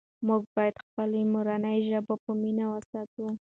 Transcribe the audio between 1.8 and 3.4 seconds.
ژبه په مینه وساتو.